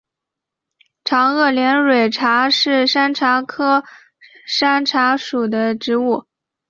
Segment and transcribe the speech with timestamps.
[1.03, 3.83] 长萼连蕊茶是山茶科
[4.47, 6.25] 山茶属的植物。